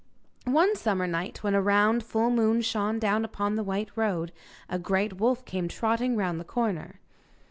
One 0.47 0.75
summer 0.75 1.05
night, 1.05 1.43
when 1.43 1.53
a 1.53 1.61
round 1.61 2.03
full 2.03 2.31
moon 2.31 2.61
shone 2.63 2.97
down 2.97 3.23
upon 3.23 3.53
the 3.53 3.61
white 3.63 3.91
road, 3.95 4.31
a 4.67 4.79
great 4.79 5.17
wolf 5.19 5.45
came 5.45 5.67
trotting 5.67 6.15
round 6.15 6.39
the 6.39 6.43
corner. 6.43 6.99